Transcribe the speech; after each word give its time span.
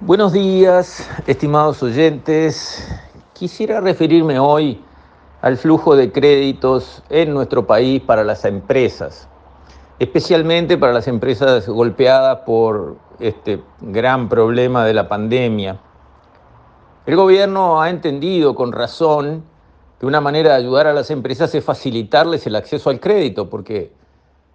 Buenos 0.00 0.32
días, 0.32 1.10
estimados 1.26 1.82
oyentes. 1.82 2.88
Quisiera 3.32 3.80
referirme 3.80 4.38
hoy 4.38 4.80
al 5.42 5.56
flujo 5.56 5.96
de 5.96 6.12
créditos 6.12 7.02
en 7.10 7.34
nuestro 7.34 7.66
país 7.66 8.00
para 8.00 8.22
las 8.22 8.44
empresas, 8.44 9.26
especialmente 9.98 10.78
para 10.78 10.92
las 10.92 11.08
empresas 11.08 11.68
golpeadas 11.68 12.42
por 12.46 12.96
este 13.18 13.60
gran 13.80 14.28
problema 14.28 14.84
de 14.84 14.94
la 14.94 15.08
pandemia. 15.08 15.80
El 17.04 17.16
gobierno 17.16 17.82
ha 17.82 17.90
entendido 17.90 18.54
con 18.54 18.70
razón 18.70 19.42
que 19.98 20.06
una 20.06 20.20
manera 20.20 20.50
de 20.50 20.58
ayudar 20.58 20.86
a 20.86 20.92
las 20.92 21.10
empresas 21.10 21.52
es 21.56 21.64
facilitarles 21.64 22.46
el 22.46 22.54
acceso 22.54 22.88
al 22.90 23.00
crédito, 23.00 23.50
porque 23.50 23.97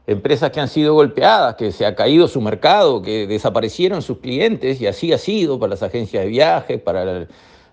empresas 0.07 0.51
que 0.51 0.59
han 0.59 0.67
sido 0.67 0.93
golpeadas, 0.93 1.55
que 1.55 1.71
se 1.71 1.85
ha 1.85 1.95
caído 1.95 2.27
su 2.27 2.41
mercado, 2.41 3.01
que 3.01 3.27
desaparecieron 3.27 4.01
sus 4.01 4.19
clientes, 4.19 4.81
y 4.81 4.87
así 4.87 5.13
ha 5.13 5.17
sido 5.17 5.59
para 5.59 5.71
las 5.71 5.83
agencias 5.83 6.23
de 6.23 6.29
viajes, 6.29 6.81
para 6.81 7.27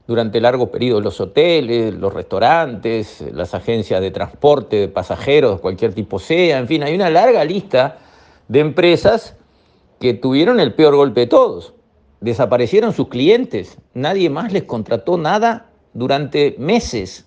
durante 0.07 0.41
largo 0.41 0.71
periodo 0.71 1.01
los 1.01 1.21
hoteles, 1.21 1.95
los 1.95 2.13
restaurantes, 2.13 3.25
las 3.33 3.55
agencias 3.55 4.01
de 4.01 4.11
transporte 4.11 4.77
de 4.77 4.89
pasajeros, 4.89 5.61
cualquier 5.61 5.95
tipo 5.95 6.19
sea, 6.19 6.59
en 6.59 6.67
fin, 6.67 6.83
hay 6.83 6.95
una 6.95 7.11
larga 7.11 7.45
lista 7.45 7.99
de 8.49 8.61
empresas 8.61 9.37
que 10.01 10.15
tuvieron 10.15 10.59
el 10.59 10.75
peor 10.75 10.97
golpe 10.97 11.21
de 11.21 11.27
todos. 11.27 11.75
Desaparecieron 12.21 12.93
sus 12.93 13.09
clientes, 13.09 13.79
nadie 13.95 14.31
más 14.31 14.53
les 14.53 14.65
contrató 14.65 15.17
nada 15.17 15.71
durante 15.95 16.57
meses 16.59 17.27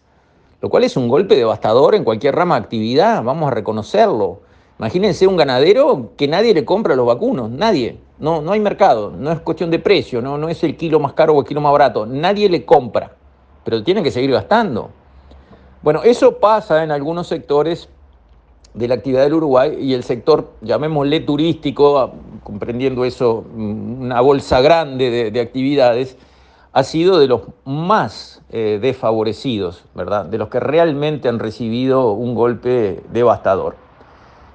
lo 0.64 0.70
cual 0.70 0.86
es 0.86 0.96
un 0.96 1.10
golpe 1.10 1.36
devastador 1.36 1.94
en 1.94 2.06
cualquier 2.06 2.36
rama 2.36 2.56
de 2.56 2.64
actividad, 2.64 3.22
vamos 3.22 3.52
a 3.52 3.54
reconocerlo. 3.54 4.44
Imagínense 4.80 5.28
un 5.28 5.38
ganadero 5.38 6.12
que 6.18 6.28
nadie 6.28 6.54
le 6.54 6.66
compra 6.66 6.96
los 6.96 7.06
vacunos, 7.06 7.50
nadie. 7.50 7.98
No, 8.20 8.42
no 8.42 8.52
hay 8.52 8.60
mercado, 8.60 9.12
no 9.12 9.32
es 9.32 9.40
cuestión 9.42 9.70
de 9.70 9.80
precio, 9.80 10.22
no, 10.22 10.38
no 10.38 10.50
es 10.50 10.64
el 10.64 10.78
kilo 10.78 11.00
más 11.00 11.14
caro 11.14 11.34
o 11.34 11.42
el 11.42 11.48
kilo 11.48 11.62
más 11.62 11.72
barato, 11.72 12.06
nadie 12.06 12.50
le 12.50 12.64
compra, 12.64 13.16
pero 13.66 13.84
tiene 13.84 14.02
que 14.02 14.12
seguir 14.12 14.32
gastando. 14.32 14.90
Bueno, 15.82 16.04
eso 16.04 16.38
pasa 16.38 16.84
en 16.84 16.92
algunos 16.92 17.28
sectores 17.28 17.90
de 18.74 18.88
la 18.88 18.96
actividad 18.96 19.24
del 19.24 19.34
Uruguay 19.34 19.76
y 19.80 19.94
el 19.94 20.04
sector, 20.04 20.52
llamémosle 20.62 21.20
turístico, 21.20 22.12
comprendiendo 22.44 23.04
eso, 23.04 23.44
una 23.56 24.22
bolsa 24.22 24.62
grande 24.62 25.10
de, 25.10 25.32
de 25.32 25.42
actividades, 25.42 26.18
ha 26.72 26.84
sido 26.84 27.20
de 27.20 27.28
los 27.28 27.42
más 27.66 28.42
eh, 28.50 28.80
desfavorecidos, 28.82 29.86
¿verdad? 29.94 30.26
De 30.26 30.40
los 30.40 30.50
que 30.50 30.60
realmente 30.60 31.30
han 31.30 31.40
recibido 31.40 32.14
un 32.14 32.34
golpe 32.34 33.04
devastador. 33.12 33.83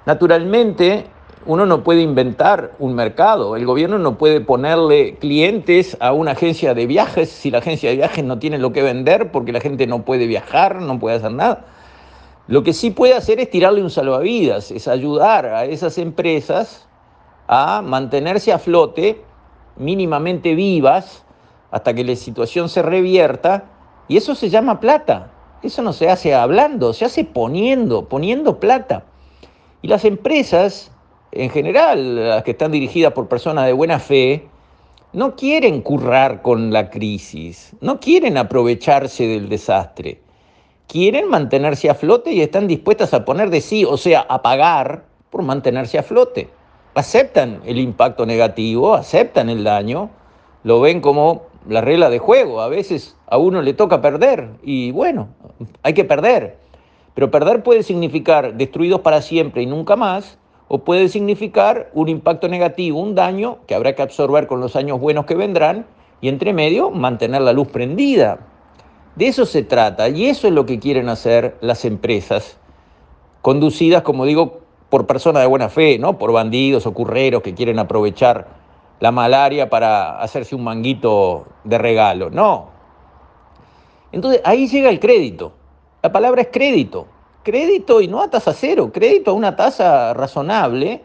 Naturalmente, 0.08 1.04
uno 1.44 1.66
no 1.66 1.84
puede 1.84 2.00
inventar 2.00 2.72
un 2.78 2.94
mercado, 2.94 3.56
el 3.56 3.66
gobierno 3.66 3.98
no 3.98 4.16
puede 4.16 4.40
ponerle 4.40 5.16
clientes 5.16 5.98
a 6.00 6.14
una 6.14 6.30
agencia 6.30 6.72
de 6.72 6.86
viajes 6.86 7.28
si 7.28 7.50
la 7.50 7.58
agencia 7.58 7.90
de 7.90 7.96
viajes 7.96 8.24
no 8.24 8.38
tiene 8.38 8.56
lo 8.56 8.72
que 8.72 8.80
vender 8.80 9.30
porque 9.30 9.52
la 9.52 9.60
gente 9.60 9.86
no 9.86 10.06
puede 10.06 10.26
viajar, 10.26 10.76
no 10.76 10.98
puede 10.98 11.16
hacer 11.16 11.32
nada. 11.32 11.66
Lo 12.46 12.62
que 12.62 12.72
sí 12.72 12.90
puede 12.90 13.12
hacer 13.12 13.38
es 13.38 13.50
tirarle 13.50 13.82
un 13.82 13.90
salvavidas, 13.90 14.70
es 14.70 14.88
ayudar 14.88 15.44
a 15.44 15.66
esas 15.66 15.98
empresas 15.98 16.88
a 17.46 17.82
mantenerse 17.82 18.50
a 18.50 18.58
flote, 18.58 19.22
mínimamente 19.76 20.54
vivas, 20.54 21.22
hasta 21.70 21.92
que 21.92 22.02
la 22.02 22.16
situación 22.16 22.70
se 22.70 22.80
revierta, 22.80 23.64
y 24.08 24.16
eso 24.16 24.34
se 24.34 24.48
llama 24.48 24.80
plata. 24.80 25.32
Eso 25.62 25.82
no 25.82 25.92
se 25.92 26.08
hace 26.08 26.34
hablando, 26.34 26.94
se 26.94 27.04
hace 27.04 27.24
poniendo, 27.24 28.08
poniendo 28.08 28.58
plata. 28.58 29.04
Y 29.82 29.88
las 29.88 30.04
empresas, 30.04 30.90
en 31.32 31.50
general, 31.50 32.28
las 32.28 32.42
que 32.42 32.52
están 32.52 32.72
dirigidas 32.72 33.12
por 33.12 33.28
personas 33.28 33.66
de 33.66 33.72
buena 33.72 33.98
fe, 33.98 34.48
no 35.12 35.36
quieren 35.36 35.80
currar 35.80 36.42
con 36.42 36.72
la 36.72 36.90
crisis, 36.90 37.74
no 37.80 38.00
quieren 38.00 38.36
aprovecharse 38.36 39.26
del 39.26 39.48
desastre, 39.48 40.20
quieren 40.86 41.28
mantenerse 41.28 41.88
a 41.88 41.94
flote 41.94 42.32
y 42.32 42.42
están 42.42 42.66
dispuestas 42.66 43.14
a 43.14 43.24
poner 43.24 43.50
de 43.50 43.60
sí, 43.60 43.84
o 43.84 43.96
sea, 43.96 44.20
a 44.28 44.42
pagar 44.42 45.04
por 45.30 45.42
mantenerse 45.42 45.98
a 45.98 46.02
flote. 46.02 46.48
Aceptan 46.94 47.60
el 47.64 47.78
impacto 47.78 48.26
negativo, 48.26 48.94
aceptan 48.94 49.48
el 49.48 49.64
daño, 49.64 50.10
lo 50.64 50.80
ven 50.80 51.00
como 51.00 51.42
la 51.68 51.80
regla 51.80 52.10
de 52.10 52.18
juego. 52.18 52.60
A 52.60 52.68
veces 52.68 53.16
a 53.28 53.38
uno 53.38 53.62
le 53.62 53.74
toca 53.74 54.00
perder 54.00 54.50
y 54.62 54.90
bueno, 54.90 55.28
hay 55.82 55.94
que 55.94 56.04
perder. 56.04 56.58
Pero 57.18 57.32
perder 57.32 57.64
puede 57.64 57.82
significar 57.82 58.54
destruidos 58.54 59.00
para 59.00 59.22
siempre 59.22 59.60
y 59.62 59.66
nunca 59.66 59.96
más, 59.96 60.38
o 60.68 60.84
puede 60.84 61.08
significar 61.08 61.90
un 61.92 62.08
impacto 62.08 62.46
negativo, 62.46 63.00
un 63.00 63.16
daño 63.16 63.58
que 63.66 63.74
habrá 63.74 63.96
que 63.96 64.02
absorber 64.02 64.46
con 64.46 64.60
los 64.60 64.76
años 64.76 65.00
buenos 65.00 65.26
que 65.26 65.34
vendrán 65.34 65.84
y 66.20 66.28
entre 66.28 66.52
medio 66.52 66.92
mantener 66.92 67.42
la 67.42 67.52
luz 67.52 67.66
prendida. 67.66 68.38
De 69.16 69.26
eso 69.26 69.46
se 69.46 69.64
trata 69.64 70.08
y 70.08 70.26
eso 70.26 70.46
es 70.46 70.52
lo 70.52 70.64
que 70.64 70.78
quieren 70.78 71.08
hacer 71.08 71.56
las 71.60 71.84
empresas, 71.84 72.56
conducidas, 73.42 74.02
como 74.02 74.24
digo, 74.24 74.60
por 74.88 75.08
personas 75.08 75.42
de 75.42 75.48
buena 75.48 75.70
fe, 75.70 75.98
no 75.98 76.18
por 76.18 76.30
bandidos 76.30 76.86
o 76.86 76.94
curreros 76.94 77.42
que 77.42 77.52
quieren 77.52 77.80
aprovechar 77.80 78.46
la 79.00 79.10
malaria 79.10 79.68
para 79.68 80.20
hacerse 80.20 80.54
un 80.54 80.62
manguito 80.62 81.48
de 81.64 81.78
regalo. 81.78 82.30
No. 82.30 82.68
Entonces 84.12 84.40
ahí 84.44 84.68
llega 84.68 84.88
el 84.88 85.00
crédito. 85.00 85.57
La 86.00 86.12
palabra 86.12 86.42
es 86.42 86.48
crédito. 86.52 87.06
Crédito 87.42 88.00
y 88.00 88.06
no 88.06 88.20
a 88.20 88.30
tasa 88.30 88.52
cero, 88.52 88.90
crédito 88.92 89.32
a 89.32 89.34
una 89.34 89.56
tasa 89.56 90.14
razonable 90.14 91.02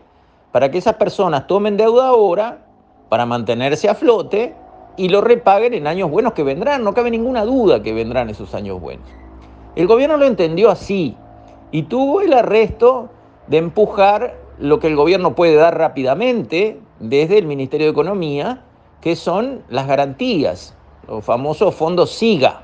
para 0.52 0.70
que 0.70 0.78
esas 0.78 0.96
personas 0.96 1.48
tomen 1.48 1.78
deuda 1.78 2.08
ahora 2.08 2.66
para 3.10 3.26
mantenerse 3.26 3.90
a 3.90 3.96
flote 3.96 4.54
y 4.98 5.10
lo 5.10 5.22
repaguen 5.22 5.74
en 5.74 5.88
años 5.88 6.12
buenos 6.12 6.34
que 6.34 6.44
vendrán. 6.44 6.84
No 6.84 6.94
cabe 6.94 7.10
ninguna 7.10 7.44
duda 7.44 7.82
que 7.82 7.92
vendrán 7.92 8.30
esos 8.30 8.54
años 8.54 8.80
buenos. 8.80 9.08
El 9.76 9.88
gobierno 9.88 10.18
lo 10.18 10.26
entendió 10.26 10.70
así 10.70 11.18
y 11.72 11.84
tuvo 11.84 12.22
el 12.22 12.34
arresto 12.34 13.10
de 13.48 13.58
empujar 13.58 14.38
lo 14.60 14.80
que 14.80 14.88
el 14.88 14.96
gobierno 14.96 15.34
puede 15.34 15.56
dar 15.56 15.76
rápidamente 15.76 16.80
desde 17.00 17.40
el 17.40 17.48
Ministerio 17.48 17.88
de 17.88 17.92
Economía, 17.92 18.64
que 19.02 19.16
son 19.16 19.64
las 19.70 19.88
garantías, 19.88 20.76
los 21.08 21.26
famosos 21.26 21.74
fondos 21.74 22.12
SIGA, 22.12 22.64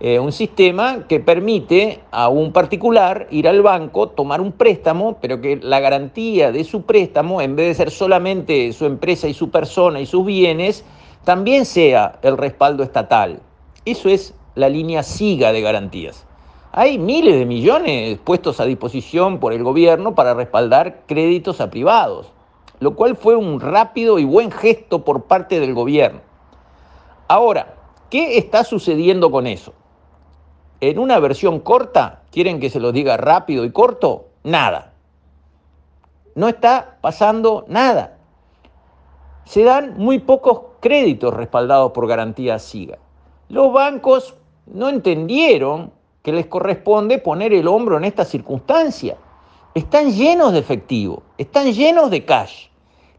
eh, 0.00 0.20
un 0.20 0.30
sistema 0.30 1.08
que 1.08 1.18
permite 1.18 2.00
a 2.12 2.28
un 2.28 2.52
particular 2.52 3.26
ir 3.32 3.48
al 3.48 3.62
banco, 3.62 4.08
tomar 4.10 4.40
un 4.40 4.52
préstamo, 4.52 5.18
pero 5.20 5.40
que 5.40 5.56
la 5.56 5.80
garantía 5.80 6.52
de 6.52 6.62
su 6.62 6.82
préstamo, 6.82 7.40
en 7.40 7.56
vez 7.56 7.66
de 7.66 7.74
ser 7.74 7.90
solamente 7.90 8.72
su 8.72 8.86
empresa 8.86 9.26
y 9.26 9.34
su 9.34 9.50
persona 9.50 10.00
y 10.00 10.06
sus 10.06 10.24
bienes, 10.24 10.84
también 11.24 11.64
sea 11.64 12.20
el 12.22 12.36
respaldo 12.36 12.84
estatal. 12.84 13.40
Eso 13.84 14.08
es 14.08 14.34
la 14.54 14.68
línea 14.68 15.02
SIGA 15.02 15.50
de 15.52 15.62
garantías. 15.62 16.24
Hay 16.70 16.96
miles 16.96 17.34
de 17.36 17.44
millones 17.44 18.18
puestos 18.22 18.60
a 18.60 18.66
disposición 18.66 19.40
por 19.40 19.52
el 19.52 19.64
gobierno 19.64 20.14
para 20.14 20.34
respaldar 20.34 21.02
créditos 21.06 21.60
a 21.60 21.70
privados, 21.70 22.30
lo 22.78 22.94
cual 22.94 23.16
fue 23.16 23.34
un 23.34 23.58
rápido 23.58 24.20
y 24.20 24.24
buen 24.24 24.52
gesto 24.52 25.04
por 25.04 25.24
parte 25.24 25.58
del 25.58 25.74
gobierno. 25.74 26.20
Ahora, 27.26 27.74
¿qué 28.10 28.38
está 28.38 28.62
sucediendo 28.62 29.32
con 29.32 29.48
eso? 29.48 29.72
En 30.80 30.98
una 30.98 31.18
versión 31.18 31.60
corta, 31.60 32.22
¿quieren 32.30 32.60
que 32.60 32.70
se 32.70 32.78
lo 32.78 32.92
diga 32.92 33.16
rápido 33.16 33.64
y 33.64 33.72
corto? 33.72 34.26
Nada. 34.44 34.92
No 36.36 36.46
está 36.46 36.98
pasando 37.00 37.64
nada. 37.68 38.18
Se 39.44 39.64
dan 39.64 39.98
muy 39.98 40.20
pocos 40.20 40.60
créditos 40.80 41.34
respaldados 41.34 41.90
por 41.90 42.06
garantía 42.06 42.60
SIGA. 42.60 42.98
Los 43.48 43.72
bancos 43.72 44.36
no 44.66 44.88
entendieron 44.88 45.92
que 46.22 46.32
les 46.32 46.46
corresponde 46.46 47.18
poner 47.18 47.52
el 47.52 47.66
hombro 47.66 47.96
en 47.96 48.04
esta 48.04 48.24
circunstancia. 48.24 49.16
Están 49.74 50.12
llenos 50.12 50.52
de 50.52 50.60
efectivo, 50.60 51.22
están 51.38 51.72
llenos 51.72 52.10
de 52.10 52.24
cash. 52.24 52.68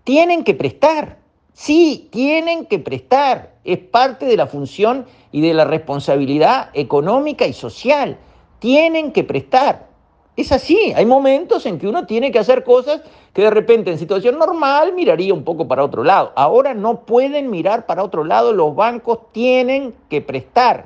Tienen 0.03 0.43
que 0.43 0.53
prestar. 0.53 1.17
Sí, 1.59 2.07
tienen 2.09 2.67
que 2.67 2.79
prestar. 2.79 3.55
Es 3.65 3.79
parte 3.79 4.25
de 4.25 4.37
la 4.37 4.47
función 4.47 5.05
y 5.29 5.41
de 5.41 5.53
la 5.53 5.65
responsabilidad 5.65 6.69
económica 6.71 7.45
y 7.47 7.51
social. 7.51 8.17
Tienen 8.59 9.11
que 9.11 9.25
prestar. 9.25 9.89
Es 10.37 10.53
así, 10.53 10.93
hay 10.95 11.05
momentos 11.05 11.65
en 11.65 11.77
que 11.77 11.85
uno 11.85 12.05
tiene 12.05 12.31
que 12.31 12.39
hacer 12.39 12.63
cosas 12.63 13.01
que 13.33 13.41
de 13.41 13.49
repente 13.49 13.91
en 13.91 13.99
situación 13.99 14.39
normal 14.39 14.93
miraría 14.93 15.33
un 15.33 15.43
poco 15.43 15.67
para 15.67 15.83
otro 15.83 16.05
lado. 16.05 16.31
Ahora 16.37 16.73
no 16.73 17.01
pueden 17.01 17.49
mirar 17.49 17.85
para 17.85 18.05
otro 18.05 18.23
lado, 18.23 18.53
los 18.53 18.73
bancos 18.73 19.33
tienen 19.33 19.93
que 20.09 20.21
prestar. 20.21 20.85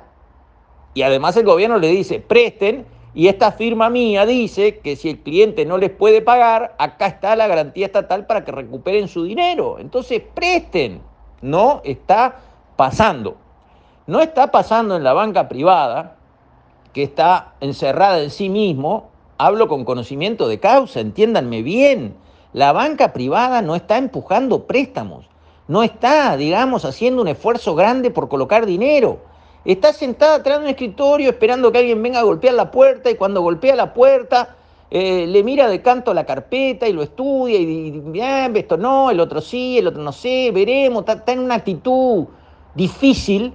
Y 0.95 1.03
además 1.03 1.37
el 1.37 1.45
gobierno 1.45 1.77
le 1.77 1.89
dice, 1.89 2.19
presten, 2.19 2.87
y 3.15 3.27
esta 3.27 3.51
firma 3.51 3.89
mía 3.89 4.25
dice 4.25 4.79
que 4.79 4.95
si 4.95 5.09
el 5.09 5.19
cliente 5.19 5.65
no 5.65 5.77
les 5.77 5.91
puede 5.91 6.21
pagar, 6.21 6.75
acá 6.79 7.07
está 7.07 7.35
la 7.35 7.45
garantía 7.45 7.85
estatal 7.85 8.25
para 8.25 8.43
que 8.43 8.51
recuperen 8.51 9.07
su 9.07 9.23
dinero. 9.23 9.77
Entonces, 9.79 10.21
presten. 10.33 11.01
No 11.41 11.81
está 11.83 12.39
pasando. 12.75 13.37
No 14.07 14.19
está 14.21 14.49
pasando 14.49 14.95
en 14.95 15.03
la 15.03 15.13
banca 15.13 15.47
privada, 15.47 16.15
que 16.91 17.03
está 17.03 17.53
encerrada 17.59 18.21
en 18.23 18.31
sí 18.31 18.49
mismo. 18.49 19.09
Hablo 19.37 19.67
con 19.67 19.85
conocimiento 19.85 20.47
de 20.47 20.59
causa, 20.59 20.99
entiéndanme 20.99 21.61
bien. 21.61 22.15
La 22.51 22.71
banca 22.71 23.13
privada 23.13 23.61
no 23.61 23.75
está 23.75 23.97
empujando 23.97 24.65
préstamos. 24.65 25.29
no 25.67 25.81
está, 25.81 26.35
digamos, 26.35 26.83
haciendo 26.83 27.21
un 27.21 27.29
esfuerzo 27.29 27.73
grande 27.73 28.11
por 28.11 28.27
colocar 28.27 28.65
dinero. 28.65 29.19
Está 29.65 29.93
sentada 29.93 30.35
atrás 30.35 30.57
de 30.57 30.65
un 30.65 30.69
escritorio 30.69 31.29
esperando 31.29 31.71
que 31.71 31.77
alguien 31.77 32.03
venga 32.03 32.19
a 32.19 32.23
golpear 32.23 32.53
la 32.53 32.69
puerta 32.69 33.09
y 33.09 33.15
cuando 33.15 33.41
golpea 33.41 33.75
la 33.75 33.93
puerta 33.93 34.57
eh, 34.91 35.25
le 35.25 35.41
mira 35.41 35.69
de 35.69 35.81
canto 35.81 36.13
la 36.13 36.25
carpeta 36.25 36.87
y 36.87 36.93
lo 36.93 37.01
estudia 37.01 37.57
y, 37.59 38.19
ah, 38.21 38.51
esto 38.53 38.75
no, 38.77 39.09
el 39.09 39.19
otro 39.21 39.39
sí, 39.39 39.77
el 39.77 39.87
otro 39.87 40.03
no 40.03 40.11
sé, 40.11 40.51
veremos, 40.53 41.05
está, 41.07 41.31
en 41.31 41.39
una 41.39 41.55
actitud 41.55 42.25
difícil 42.75 43.53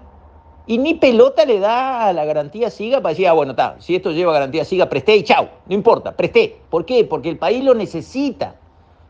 y 0.66 0.78
ni 0.78 0.94
pelota 0.94 1.44
le 1.44 1.60
da 1.60 2.08
a 2.08 2.12
la 2.12 2.24
garantía 2.24 2.70
SIGA 2.70 3.00
para 3.02 3.10
decir, 3.10 3.28
ah, 3.28 3.34
bueno, 3.34 3.52
está, 3.52 3.76
si 3.78 3.94
esto 3.94 4.10
lleva 4.10 4.32
garantía 4.32 4.64
SIGA, 4.64 4.88
presté 4.88 5.16
y 5.16 5.24
chau, 5.24 5.48
no 5.66 5.74
importa, 5.74 6.16
presté. 6.16 6.60
¿Por 6.70 6.84
qué? 6.84 7.04
Porque 7.04 7.28
el 7.28 7.38
país 7.38 7.62
lo 7.62 7.74
necesita. 7.74 8.56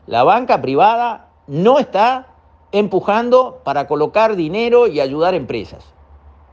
La 0.06 0.22
banca 0.22 0.60
privada 0.60 1.30
no 1.46 1.78
está 1.78 2.28
empujando 2.72 3.60
para 3.64 3.86
colocar 3.86 4.36
dinero 4.36 4.86
y 4.86 5.00
ayudar 5.00 5.34
empresas. 5.34 5.97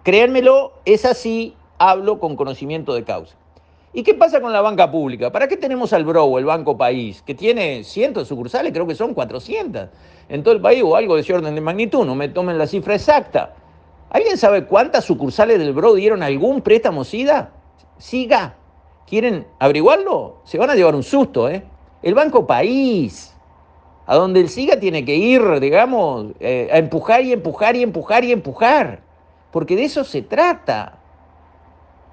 Créanmelo, 0.05 0.73
es 0.85 1.03
así, 1.03 1.55
hablo 1.79 2.19
con 2.19 2.35
conocimiento 2.35 2.93
de 2.93 3.03
causa. 3.03 3.35
¿Y 3.91 4.03
qué 4.03 4.13
pasa 4.13 4.39
con 4.39 4.53
la 4.53 4.61
banca 4.61 4.91
pública? 4.91 5.31
¿Para 5.31 5.47
qué 5.47 5.57
tenemos 5.57 5.93
al 5.93 6.05
BRO, 6.05 6.37
el 6.37 6.45
Banco 6.45 6.77
País, 6.77 7.23
que 7.25 7.33
tiene 7.33 7.83
cientos 7.83 8.21
de 8.21 8.29
sucursales, 8.29 8.71
creo 8.71 8.85
que 8.85 8.93
son 8.93 9.15
400 9.15 9.89
en 10.29 10.43
todo 10.43 10.53
el 10.53 10.61
país 10.61 10.83
o 10.85 10.95
algo 10.95 11.15
de 11.15 11.21
ese 11.21 11.33
orden 11.33 11.55
de 11.55 11.61
magnitud, 11.61 12.05
no 12.05 12.13
me 12.13 12.29
tomen 12.29 12.59
la 12.59 12.67
cifra 12.67 12.93
exacta? 12.93 13.55
¿Alguien 14.11 14.37
sabe 14.37 14.65
cuántas 14.65 15.05
sucursales 15.05 15.57
del 15.57 15.73
BRO 15.73 15.95
dieron 15.95 16.21
algún 16.21 16.61
préstamo 16.61 17.03
SIDA? 17.03 17.49
Siga. 17.97 18.57
¿Quieren 19.07 19.47
averiguarlo? 19.57 20.35
Se 20.43 20.59
van 20.59 20.69
a 20.69 20.75
llevar 20.75 20.93
un 20.93 21.01
susto, 21.01 21.49
¿eh? 21.49 21.63
El 22.03 22.13
Banco 22.13 22.45
País, 22.45 23.35
a 24.05 24.13
donde 24.13 24.41
el 24.41 24.49
SIGA 24.49 24.79
tiene 24.79 25.03
que 25.03 25.15
ir, 25.15 25.59
digamos, 25.59 26.27
eh, 26.39 26.69
a 26.71 26.77
empujar 26.77 27.23
y 27.23 27.33
empujar 27.33 27.75
y 27.75 27.81
empujar 27.81 28.23
y 28.23 28.31
empujar 28.33 29.04
porque 29.55 29.77
de 29.77 29.85
eso 29.85 30.03
se 30.03 30.21
trata. 30.21 30.97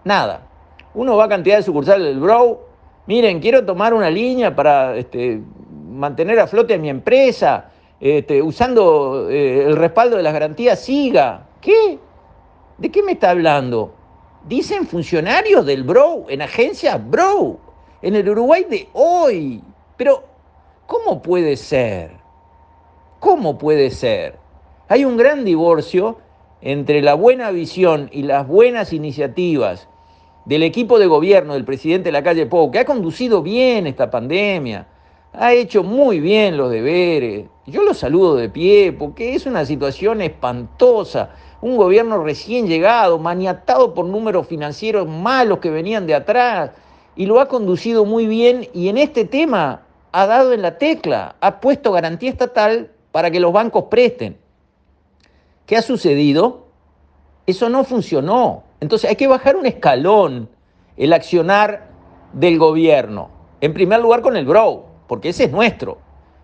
Nada. 0.04 0.46
Uno 0.94 1.16
va 1.16 1.24
a 1.24 1.28
cantidad 1.28 1.56
de 1.56 1.64
sucursales 1.64 2.06
del 2.06 2.20
Bro. 2.20 2.68
Miren, 3.08 3.40
quiero 3.40 3.66
tomar 3.66 3.92
una 3.94 4.08
línea 4.08 4.54
para 4.54 4.96
este, 4.96 5.42
mantener 5.90 6.38
a 6.38 6.46
flote 6.46 6.74
a 6.74 6.78
mi 6.78 6.88
empresa, 6.88 7.68
este, 7.98 8.40
usando 8.40 9.28
eh, 9.28 9.64
el 9.66 9.74
respaldo 9.74 10.18
de 10.18 10.22
las 10.22 10.32
garantías 10.32 10.84
SIGA. 10.84 11.48
¿Qué? 11.60 11.98
¿De 12.78 12.92
qué 12.92 13.02
me 13.02 13.10
está 13.10 13.30
hablando? 13.30 13.92
Dicen 14.46 14.86
funcionarios 14.86 15.66
del 15.66 15.82
Bro, 15.82 16.26
en 16.28 16.42
agencias 16.42 17.00
Bro, 17.10 17.58
en 18.02 18.14
el 18.14 18.28
Uruguay 18.28 18.66
de 18.70 18.88
hoy. 18.92 19.60
Pero, 19.96 20.22
¿cómo 20.86 21.20
puede 21.20 21.56
ser? 21.56 22.12
¿Cómo 23.18 23.58
puede 23.58 23.90
ser? 23.90 24.38
Hay 24.86 25.04
un 25.04 25.16
gran 25.16 25.44
divorcio 25.44 26.18
entre 26.62 27.02
la 27.02 27.14
buena 27.14 27.50
visión 27.50 28.08
y 28.12 28.22
las 28.22 28.46
buenas 28.46 28.92
iniciativas 28.92 29.88
del 30.44 30.62
equipo 30.62 30.98
de 30.98 31.06
gobierno 31.06 31.54
del 31.54 31.64
presidente 31.64 32.08
de 32.08 32.12
la 32.12 32.22
calle 32.22 32.46
Pou, 32.46 32.70
que 32.70 32.78
ha 32.78 32.84
conducido 32.84 33.42
bien 33.42 33.86
esta 33.86 34.10
pandemia, 34.10 34.86
ha 35.32 35.52
hecho 35.52 35.82
muy 35.82 36.20
bien 36.20 36.56
los 36.56 36.70
deberes. 36.70 37.46
Yo 37.66 37.82
lo 37.82 37.94
saludo 37.94 38.36
de 38.36 38.48
pie 38.48 38.92
porque 38.92 39.34
es 39.34 39.46
una 39.46 39.64
situación 39.64 40.20
espantosa. 40.20 41.30
Un 41.60 41.76
gobierno 41.76 42.22
recién 42.22 42.66
llegado, 42.66 43.18
maniatado 43.18 43.94
por 43.94 44.06
números 44.06 44.46
financieros 44.46 45.08
malos 45.08 45.58
que 45.58 45.70
venían 45.70 46.06
de 46.06 46.14
atrás, 46.14 46.72
y 47.14 47.26
lo 47.26 47.40
ha 47.40 47.48
conducido 47.48 48.04
muy 48.04 48.26
bien 48.26 48.68
y 48.72 48.88
en 48.88 48.98
este 48.98 49.24
tema 49.24 49.82
ha 50.12 50.26
dado 50.26 50.52
en 50.52 50.62
la 50.62 50.78
tecla, 50.78 51.36
ha 51.40 51.60
puesto 51.60 51.92
garantía 51.92 52.30
estatal 52.30 52.90
para 53.12 53.30
que 53.30 53.40
los 53.40 53.52
bancos 53.52 53.84
presten. 53.90 54.41
¿Qué 55.72 55.78
ha 55.78 55.80
sucedido? 55.80 56.66
Eso 57.46 57.70
no 57.70 57.84
funcionó. 57.84 58.62
Entonces 58.80 59.08
hay 59.08 59.16
que 59.16 59.26
bajar 59.26 59.56
un 59.56 59.64
escalón 59.64 60.50
el 60.98 61.14
accionar 61.14 61.88
del 62.34 62.58
gobierno. 62.58 63.30
En 63.62 63.72
primer 63.72 64.00
lugar 64.00 64.20
con 64.20 64.36
el 64.36 64.44
bro, 64.44 64.84
porque 65.08 65.30
ese 65.30 65.44
es 65.44 65.50
nuestro. 65.50 65.96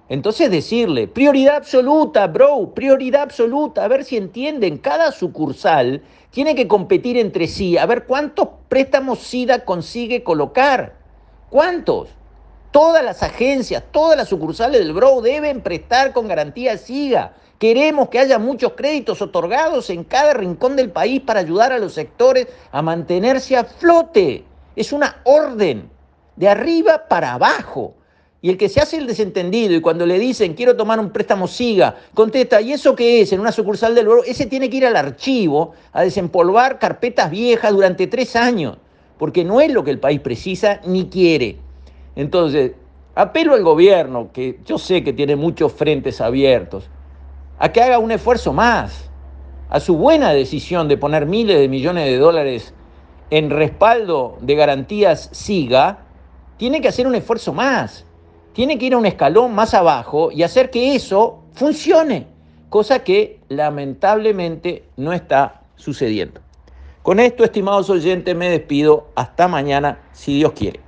Entonces 0.09 0.51
decirle, 0.51 1.09
prioridad 1.09 1.57
absoluta, 1.57 2.27
bro, 2.27 2.73
prioridad 2.75 3.21
absoluta, 3.21 3.85
a 3.85 3.89
ver 3.89 4.07
si 4.07 4.17
entienden, 4.17 4.79
cada 4.79 5.13
sucursal 5.13 6.01
tiene 6.31 6.55
que 6.55 6.67
competir 6.67 7.19
entre 7.19 7.49
sí, 7.49 7.77
a 7.77 7.85
ver 7.85 8.07
cuántos 8.07 8.49
préstamos 8.71 9.19
SIDA 9.19 9.67
consigue 9.67 10.23
colocar. 10.23 10.95
¿Cuántos? 11.51 12.09
Todas 12.71 13.05
las 13.05 13.23
agencias, 13.23 13.85
todas 13.91 14.17
las 14.17 14.29
sucursales 14.31 14.81
del 14.81 14.95
Bro 14.95 15.21
deben 15.21 15.61
prestar 15.61 16.15
con 16.15 16.29
garantía 16.29 16.79
SIGA. 16.79 17.35
Queremos 17.59 18.09
que 18.09 18.21
haya 18.21 18.39
muchos 18.39 18.75
créditos 18.75 19.21
otorgados 19.21 19.91
en 19.91 20.05
cada 20.05 20.33
rincón 20.33 20.77
del 20.77 20.91
país 20.91 21.21
para 21.21 21.41
ayudar 21.41 21.73
a 21.73 21.79
los 21.79 21.93
sectores 21.93 22.47
a 22.71 22.83
mantenerse 22.83 23.57
a 23.57 23.65
flote. 23.65 24.45
Es 24.77 24.93
una 24.93 25.17
orden 25.25 25.91
de 26.37 26.49
arriba 26.49 27.09
para 27.09 27.35
abajo. 27.35 27.95
Y 28.41 28.51
el 28.51 28.57
que 28.57 28.69
se 28.69 28.81
hace 28.81 28.99
el 28.99 29.09
desentendido 29.09 29.75
y 29.75 29.81
cuando 29.81 30.07
le 30.07 30.21
dicen 30.21 30.55
quiero 30.55 30.77
tomar 30.77 31.01
un 31.01 31.11
préstamo 31.11 31.49
SIGA, 31.49 31.97
contesta, 32.15 32.61
¿y 32.61 32.73
eso 32.73 32.95
qué 32.95 33.23
es? 33.23 33.33
En 33.33 33.41
una 33.41 33.51
sucursal 33.51 33.97
del 33.97 34.07
Bro, 34.07 34.23
ese 34.23 34.47
tiene 34.47 34.71
que 34.71 34.77
ir 34.77 34.87
al 34.87 34.95
archivo 34.95 35.73
a 35.93 36.05
desempolvar 36.05 36.79
carpetas 36.79 37.29
viejas 37.29 37.73
durante 37.73 38.07
tres 38.07 38.37
años, 38.37 38.77
porque 39.19 39.43
no 39.43 39.61
es 39.61 39.73
lo 39.73 39.83
que 39.83 39.91
el 39.91 39.99
país 39.99 40.21
precisa 40.21 40.81
ni 40.87 41.09
quiere. 41.09 41.57
Entonces, 42.15 42.75
apelo 43.17 43.55
al 43.55 43.65
gobierno, 43.65 44.31
que 44.33 44.61
yo 44.65 44.79
sé 44.79 45.03
que 45.03 45.13
tiene 45.13 45.35
muchos 45.35 45.73
frentes 45.73 46.21
abiertos, 46.21 46.89
a 47.59 47.73
que 47.73 47.83
haga 47.83 47.99
un 47.99 48.11
esfuerzo 48.11 48.53
más, 48.53 49.11
a 49.69 49.81
su 49.81 49.97
buena 49.97 50.31
decisión 50.31 50.89
de 50.89 50.97
poner 50.97 51.27
miles 51.27 51.59
de 51.59 51.69
millones 51.69 52.07
de 52.07 52.19
dólares 52.19 52.75
en 53.31 53.51
respaldo 53.51 54.39
de 54.41 54.55
garantías 54.55 55.29
SIGA, 55.33 55.99
tiene 56.57 56.81
que 56.81 56.89
hacer 56.89 57.07
un 57.07 57.15
esfuerzo 57.15 57.53
más, 57.53 58.05
tiene 58.53 58.79
que 58.79 58.87
ir 58.87 58.95
a 58.95 58.99
un 58.99 59.07
escalón 59.07 59.55
más 59.55 59.75
abajo 59.75 60.31
y 60.33 60.43
hacer 60.43 60.71
que 60.71 60.95
eso 60.95 61.43
funcione, 61.53 62.27
cosa 62.69 63.05
que 63.05 63.41
lamentablemente 63.49 64.85
no 64.97 65.13
está 65.13 65.63
sucediendo. 65.77 66.41
Con 67.03 67.21
esto, 67.21 67.45
estimados 67.45 67.89
oyentes, 67.89 68.37
me 68.37 68.51
despido. 68.51 69.09
Hasta 69.15 69.49
mañana, 69.49 70.01
si 70.13 70.37
Dios 70.37 70.53
quiere. 70.53 70.81